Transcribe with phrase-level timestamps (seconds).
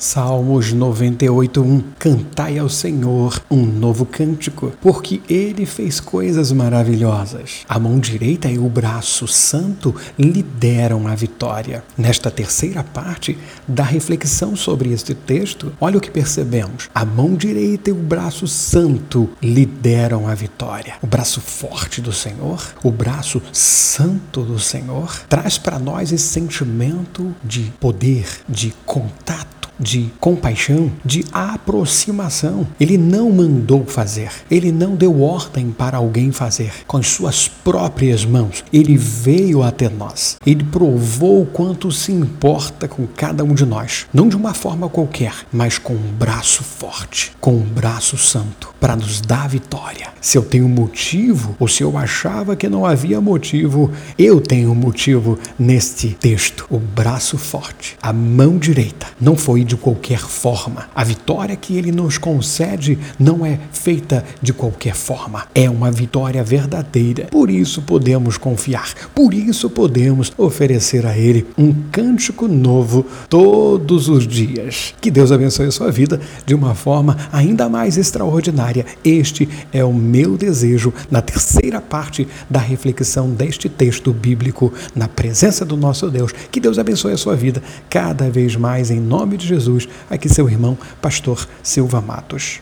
[0.00, 7.66] Salmos 98:1 Cantai ao Senhor um novo cântico, porque ele fez coisas maravilhosas.
[7.68, 11.84] A mão direita e o braço santo lhe deram a vitória.
[11.98, 13.36] Nesta terceira parte
[13.68, 16.88] da reflexão sobre este texto, olha o que percebemos.
[16.94, 20.94] A mão direita e o braço santo lhe deram a vitória.
[21.02, 27.34] O braço forte do Senhor, o braço santo do Senhor, traz para nós esse sentimento
[27.44, 32.66] de poder, de contato de compaixão, de aproximação.
[32.78, 38.24] Ele não mandou fazer, ele não deu ordem para alguém fazer com as suas próprias
[38.24, 38.62] mãos.
[38.72, 40.36] Ele veio até nós.
[40.44, 45.32] Ele provou quanto se importa com cada um de nós, não de uma forma qualquer,
[45.52, 50.08] mas com um braço forte, com um braço santo, para nos dar vitória.
[50.20, 55.38] Se eu tenho motivo, ou se eu achava que não havia motivo, eu tenho motivo
[55.58, 56.66] neste texto.
[56.70, 60.88] O braço forte, a mão direita, não foi de qualquer forma.
[60.92, 65.44] A vitória que ele nos concede não é feita de qualquer forma.
[65.54, 67.28] É uma vitória verdadeira.
[67.30, 68.92] Por isso podemos confiar.
[69.14, 74.92] Por isso podemos oferecer a ele um cântico novo todos os dias.
[75.00, 78.84] Que Deus abençoe a sua vida de uma forma ainda mais extraordinária.
[79.04, 85.64] Este é o meu desejo na terceira parte da reflexão deste texto bíblico na presença
[85.64, 86.32] do nosso Deus.
[86.50, 89.88] Que Deus abençoe a sua vida cada vez mais em nome de Jesus.
[90.08, 92.60] Aqui seu irmão, pastor Silva Matos.